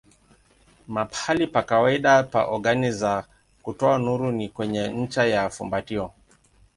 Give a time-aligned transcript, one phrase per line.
[0.95, 3.27] Mahali pa kawaida pa ogani za
[3.61, 6.13] kutoa nuru ni kwenye ncha ya fumbatio.